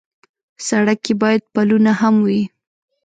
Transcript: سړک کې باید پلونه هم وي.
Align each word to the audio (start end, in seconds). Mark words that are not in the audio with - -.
سړک 0.67 0.99
کې 1.05 1.13
باید 1.21 1.41
پلونه 1.53 1.91
هم 2.01 2.15
وي. 2.25 2.41